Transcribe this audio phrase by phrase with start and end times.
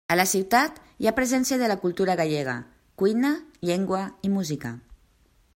[0.13, 2.57] A la ciutat hi ha presència de la cultura gallega:
[3.03, 3.35] cuina,
[3.71, 4.77] llengua i música.